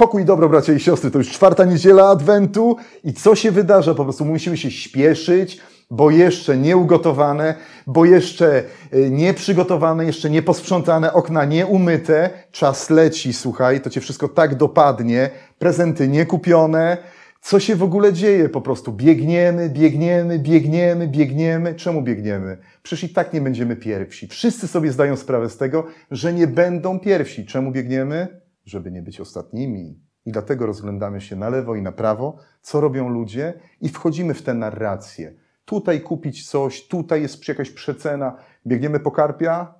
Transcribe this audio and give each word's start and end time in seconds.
Pokój 0.00 0.24
dobro, 0.24 0.48
bracia 0.48 0.72
i 0.72 0.80
siostry, 0.80 1.10
to 1.10 1.18
już 1.18 1.30
czwarta 1.30 1.64
niedziela 1.64 2.08
Adwentu 2.08 2.76
i 3.04 3.12
co 3.12 3.34
się 3.34 3.50
wydarza? 3.50 3.94
Po 3.94 4.04
prostu 4.04 4.24
musimy 4.24 4.56
się 4.56 4.70
śpieszyć, 4.70 5.60
bo 5.90 6.10
jeszcze 6.10 6.56
nie 6.56 6.76
ugotowane, 6.76 7.54
bo 7.86 8.04
jeszcze 8.04 8.62
e, 8.92 9.10
nie 9.10 9.34
przygotowane, 9.34 10.04
jeszcze 10.04 10.30
nie 10.30 10.42
posprzątane, 10.42 11.12
okna 11.12 11.44
nie 11.44 11.66
umyte, 11.66 12.30
czas 12.50 12.90
leci, 12.90 13.32
słuchaj, 13.32 13.80
to 13.80 13.90
cię 13.90 14.00
wszystko 14.00 14.28
tak 14.28 14.54
dopadnie, 14.54 15.30
prezenty 15.58 16.08
nie 16.08 16.26
kupione, 16.26 16.96
co 17.40 17.60
się 17.60 17.76
w 17.76 17.82
ogóle 17.82 18.12
dzieje? 18.12 18.48
Po 18.48 18.60
prostu 18.60 18.92
biegniemy, 18.92 19.68
biegniemy, 19.68 20.38
biegniemy, 20.38 21.08
biegniemy. 21.08 21.74
Czemu 21.74 22.02
biegniemy? 22.02 22.58
Przecież 22.82 23.10
i 23.10 23.14
tak 23.14 23.32
nie 23.32 23.40
będziemy 23.40 23.76
pierwsi. 23.76 24.28
Wszyscy 24.28 24.68
sobie 24.68 24.92
zdają 24.92 25.16
sprawę 25.16 25.50
z 25.50 25.56
tego, 25.56 25.86
że 26.10 26.32
nie 26.32 26.46
będą 26.46 27.00
pierwsi. 27.00 27.46
Czemu 27.46 27.72
biegniemy? 27.72 28.40
Żeby 28.70 28.90
nie 28.90 29.02
być 29.02 29.20
ostatnimi. 29.20 30.00
I 30.26 30.32
dlatego 30.32 30.66
rozglądamy 30.66 31.20
się 31.20 31.36
na 31.36 31.48
lewo 31.48 31.74
i 31.76 31.82
na 31.82 31.92
prawo, 31.92 32.36
co 32.62 32.80
robią 32.80 33.08
ludzie, 33.08 33.60
i 33.80 33.88
wchodzimy 33.88 34.34
w 34.34 34.42
tę 34.42 34.54
narrację. 34.54 35.34
Tutaj 35.64 36.00
kupić 36.00 36.48
coś, 36.48 36.86
tutaj 36.88 37.22
jest 37.22 37.48
jakaś 37.48 37.70
przecena. 37.70 38.36
Biegniemy 38.66 39.00
po 39.00 39.10
karpia? 39.10 39.74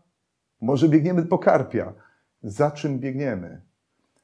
Może 0.60 0.88
biegniemy 0.88 1.22
po 1.22 1.38
karpia. 1.38 1.92
Za 2.42 2.70
czym 2.70 2.98
biegniemy? 2.98 3.62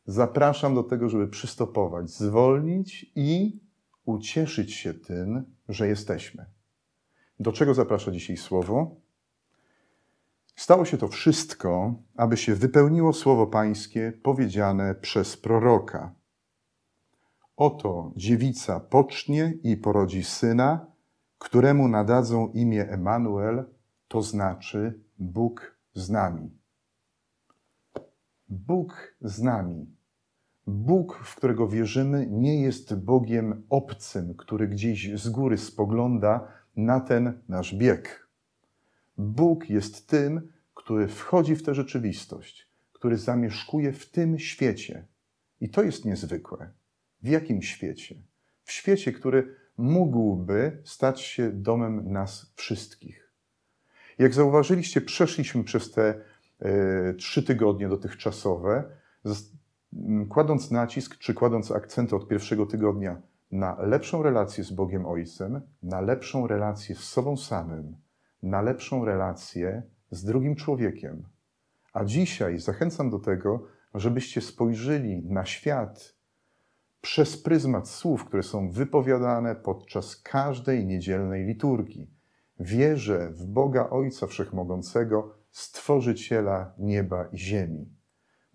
Zapraszam 0.07 0.75
do 0.75 0.83
tego, 0.83 1.09
żeby 1.09 1.29
przystopować, 1.29 2.11
zwolnić 2.11 3.13
i 3.15 3.61
ucieszyć 4.05 4.75
się 4.75 4.95
tym, 4.95 5.45
że 5.69 5.89
jesteśmy. 5.89 6.47
Do 7.41 7.53
czego 7.53 7.75
zaprasza 7.75 8.11
dzisiaj 8.11 8.37
słowo? 8.37 8.97
Stało 10.57 10.85
się 10.85 10.99
to 10.99 11.09
wszystko, 11.09 11.95
aby 12.17 12.37
się 12.37 12.55
wypełniło 12.55 13.13
słowo 13.13 13.47
Pańskie 13.47 14.13
powiedziane 14.23 14.95
przez 14.95 15.37
proroka. 15.37 16.15
Oto 17.57 18.13
dziewica 18.17 18.81
pocznie 18.81 19.55
i 19.63 19.77
porodzi 19.77 20.25
syna, 20.25 20.87
któremu 21.39 21.89
nadadzą 21.89 22.49
imię 22.49 22.89
Emanuel, 22.89 23.65
to 24.09 24.23
znaczy 24.23 25.01
Bóg 25.19 25.77
z 25.95 26.11
nami. 26.11 26.51
Bóg 28.49 29.15
z 29.21 29.43
nami. 29.43 29.97
Bóg, 30.67 31.21
w 31.25 31.37
którego 31.37 31.69
wierzymy, 31.69 32.27
nie 32.31 32.63
jest 32.63 32.95
Bogiem 32.95 33.67
obcym, 33.71 34.35
który 34.35 34.69
gdzieś 34.69 35.21
z 35.21 35.29
góry 35.29 35.59
spogląda 35.59 36.49
na 36.77 37.01
ten 37.01 37.41
nasz 37.49 37.75
bieg. 37.75 38.26
Bóg 39.19 39.71
jest 39.71 40.07
tym, 40.07 40.53
który 40.75 41.09
wchodzi 41.09 41.57
w 41.57 41.63
tę 41.63 41.75
rzeczywistość, 41.75 42.69
który 42.93 43.17
zamieszkuje 43.17 43.93
w 43.93 44.11
tym 44.11 44.39
świecie. 44.39 45.07
I 45.61 45.71
to 45.71 45.83
jest 45.83 46.05
niezwykłe. 46.05 46.71
W 47.23 47.29
jakim 47.29 47.63
świecie? 47.63 48.15
W 48.63 48.73
świecie, 48.73 49.13
który 49.13 49.57
mógłby 49.77 50.83
stać 50.85 51.21
się 51.21 51.51
domem 51.53 52.13
nas 52.13 52.53
wszystkich. 52.55 53.33
Jak 54.19 54.35
zauważyliście, 54.35 55.01
przeszliśmy 55.01 55.65
przez 55.65 55.93
te 55.93 56.21
e, 56.61 57.15
trzy 57.15 57.43
tygodnie 57.43 57.89
dotychczasowe, 57.89 58.85
kładąc 60.29 60.71
nacisk 60.71 61.19
czy 61.19 61.35
kładąc 61.35 61.71
akcenty 61.71 62.17
od 62.17 62.29
pierwszego 62.29 62.67
tygodnia 62.67 63.23
na 63.53 63.83
lepszą 63.83 64.23
relację 64.23 64.65
z 64.65 64.73
Bogiem 64.73 65.07
Ojcem, 65.07 65.61
na 65.83 66.01
lepszą 66.01 66.47
relację 66.47 66.95
z 66.95 67.01
sobą 67.01 67.37
samym, 67.37 67.97
na 68.47 68.63
lepszą 68.63 69.05
relację 69.05 69.83
z 70.11 70.25
drugim 70.25 70.57
człowiekiem. 70.57 71.23
A 71.93 72.05
dzisiaj 72.05 72.59
zachęcam 72.59 73.11
do 73.11 73.19
tego, 73.19 73.67
żebyście 73.95 74.41
spojrzeli 74.41 75.23
na 75.23 75.45
świat 75.45 76.17
przez 77.01 77.43
pryzmat 77.43 77.89
słów, 77.89 78.25
które 78.25 78.43
są 78.43 78.71
wypowiadane 78.71 79.55
podczas 79.55 80.17
każdej 80.17 80.87
niedzielnej 80.87 81.47
liturgii. 81.47 82.11
Wierzę 82.61 83.31
w 83.31 83.47
Boga 83.47 83.91
Ojca 83.91 84.27
Wszechmogącego, 84.27 85.37
Stworzyciela 85.51 86.75
nieba 86.79 87.29
i 87.33 87.39
ziemi 87.39 87.97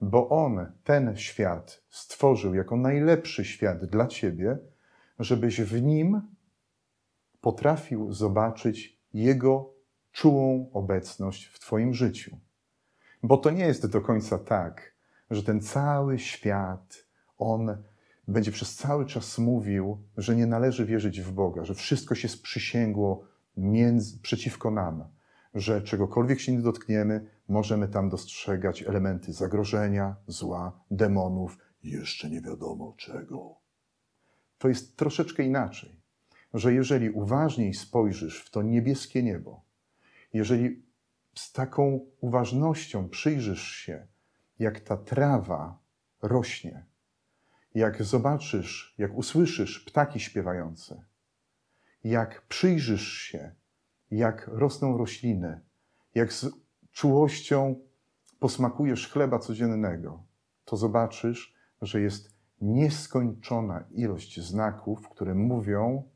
bo 0.01 0.29
On 0.29 0.71
ten 0.83 1.17
świat 1.17 1.83
stworzył 1.89 2.53
jako 2.53 2.77
najlepszy 2.77 3.45
świat 3.45 3.85
dla 3.85 4.07
Ciebie, 4.07 4.57
żebyś 5.19 5.61
w 5.61 5.81
nim 5.81 6.21
potrafił 7.41 8.13
zobaczyć 8.13 9.01
Jego 9.13 9.73
czułą 10.11 10.69
obecność 10.73 11.45
w 11.45 11.59
Twoim 11.59 11.93
życiu. 11.93 12.37
Bo 13.23 13.37
to 13.37 13.51
nie 13.51 13.65
jest 13.65 13.87
do 13.87 14.01
końca 14.01 14.37
tak, 14.37 14.95
że 15.31 15.43
ten 15.43 15.61
cały 15.61 16.19
świat, 16.19 17.05
on 17.37 17.83
będzie 18.27 18.51
przez 18.51 18.75
cały 18.75 19.05
czas 19.05 19.37
mówił, 19.37 20.03
że 20.17 20.35
nie 20.35 20.45
należy 20.45 20.85
wierzyć 20.85 21.21
w 21.21 21.31
Boga, 21.31 21.65
że 21.65 21.73
wszystko 21.73 22.15
się 22.15 22.29
sprzysięgło 22.29 23.23
między, 23.57 24.19
przeciwko 24.19 24.71
nam, 24.71 25.03
że 25.53 25.81
czegokolwiek 25.81 26.39
się 26.39 26.51
nie 26.51 26.61
dotkniemy, 26.61 27.29
możemy 27.47 27.87
tam 27.87 28.09
dostrzegać 28.09 28.83
elementy 28.83 29.33
zagrożenia, 29.33 30.15
zła, 30.27 30.83
demonów, 30.91 31.57
jeszcze 31.83 32.29
nie 32.29 32.41
wiadomo 32.41 32.93
czego. 32.97 33.55
To 34.57 34.67
jest 34.67 34.97
troszeczkę 34.97 35.43
inaczej, 35.43 36.01
że 36.53 36.73
jeżeli 36.73 37.09
uważniej 37.09 37.73
spojrzysz 37.73 38.41
w 38.45 38.51
to 38.51 38.61
niebieskie 38.61 39.23
niebo, 39.23 39.61
jeżeli 40.33 40.85
z 41.35 41.51
taką 41.51 41.99
uważnością 42.19 43.09
przyjrzysz 43.09 43.71
się, 43.75 44.07
jak 44.59 44.79
ta 44.79 44.97
trawa 44.97 45.79
rośnie, 46.21 46.85
jak 47.75 48.03
zobaczysz, 48.03 48.95
jak 48.97 49.17
usłyszysz 49.17 49.79
ptaki 49.79 50.19
śpiewające, 50.19 51.05
jak 52.03 52.41
przyjrzysz 52.47 53.13
się, 53.13 53.55
jak 54.11 54.47
rosną 54.47 54.97
rośliny, 54.97 55.61
jak 56.15 56.33
z 56.33 56.49
czułością 56.91 57.75
posmakujesz 58.39 59.09
chleba 59.09 59.39
codziennego, 59.39 60.23
to 60.65 60.77
zobaczysz, 60.77 61.55
że 61.81 62.01
jest 62.01 62.35
nieskończona 62.61 63.83
ilość 63.91 64.41
znaków, 64.41 65.09
które 65.09 65.35
mówią, 65.35 66.09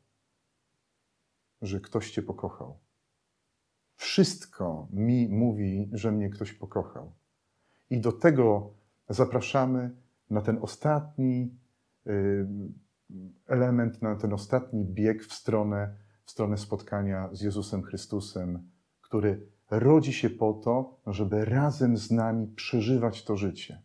że 1.62 1.80
ktoś 1.80 2.10
Cię 2.10 2.22
pokochał. 2.22 2.85
Wszystko 3.96 4.88
mi 4.92 5.28
mówi, 5.28 5.90
że 5.92 6.12
mnie 6.12 6.30
ktoś 6.30 6.52
pokochał. 6.52 7.12
I 7.90 8.00
do 8.00 8.12
tego 8.12 8.74
zapraszamy 9.08 9.90
na 10.30 10.40
ten 10.40 10.58
ostatni 10.60 11.54
y, 12.06 12.46
element, 13.46 14.02
na 14.02 14.16
ten 14.16 14.32
ostatni 14.32 14.84
bieg 14.84 15.24
w 15.24 15.32
stronę, 15.32 15.96
w 16.24 16.30
stronę 16.30 16.58
spotkania 16.58 17.28
z 17.32 17.40
Jezusem 17.40 17.82
Chrystusem, 17.82 18.70
który 19.00 19.46
rodzi 19.70 20.12
się 20.12 20.30
po 20.30 20.52
to, 20.52 21.00
żeby 21.06 21.44
razem 21.44 21.96
z 21.96 22.10
nami 22.10 22.46
przeżywać 22.46 23.24
to 23.24 23.36
życie, 23.36 23.82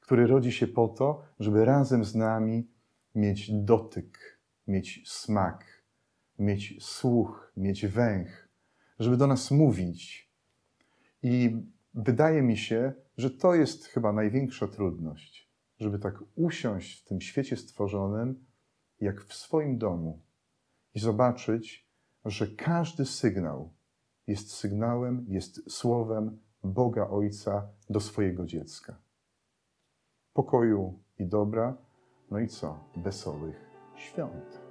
który 0.00 0.26
rodzi 0.26 0.52
się 0.52 0.66
po 0.66 0.88
to, 0.88 1.22
żeby 1.40 1.64
razem 1.64 2.04
z 2.04 2.14
nami 2.14 2.68
mieć 3.14 3.50
dotyk, 3.52 4.40
mieć 4.66 5.02
smak, 5.06 5.64
mieć 6.38 6.76
słuch, 6.80 7.52
mieć 7.56 7.86
węch, 7.86 8.48
żeby 8.98 9.16
do 9.16 9.26
nas 9.26 9.50
mówić. 9.50 10.32
I 11.22 11.56
wydaje 11.94 12.42
mi 12.42 12.56
się, 12.56 12.92
że 13.16 13.30
to 13.30 13.54
jest 13.54 13.86
chyba 13.86 14.12
największa 14.12 14.68
trudność, 14.68 15.50
żeby 15.78 15.98
tak 15.98 16.14
usiąść 16.34 17.00
w 17.00 17.04
tym 17.04 17.20
świecie 17.20 17.56
stworzonym, 17.56 18.44
jak 19.00 19.24
w 19.24 19.34
swoim 19.34 19.78
domu 19.78 20.20
i 20.94 21.00
zobaczyć, 21.00 21.88
że 22.24 22.46
każdy 22.46 23.04
sygnał, 23.04 23.72
jest 24.26 24.52
sygnałem, 24.52 25.26
jest 25.28 25.70
słowem 25.70 26.38
Boga 26.64 27.08
Ojca 27.08 27.68
do 27.90 28.00
swojego 28.00 28.46
dziecka. 28.46 28.96
Pokoju 30.32 30.98
i 31.18 31.26
dobra, 31.26 31.76
no 32.30 32.38
i 32.38 32.48
co? 32.48 32.84
Wesołych 32.96 33.56
świąt. 33.96 34.61